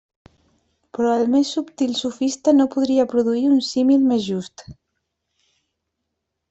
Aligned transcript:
Però 0.97 1.11
el 1.17 1.25
més 1.33 1.51
subtil 1.57 1.93
sofista 1.99 2.55
no 2.57 2.67
podria 2.77 3.07
produir 3.13 3.47
un 3.53 3.63
símil 3.69 4.11
més 4.15 4.27
just. 4.29 4.69